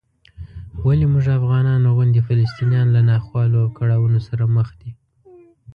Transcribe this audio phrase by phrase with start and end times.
[0.85, 4.91] ولې موږ افغانانو غوندې فلسطینیان له ناخوالو او کړاوونو سره مخ دي؟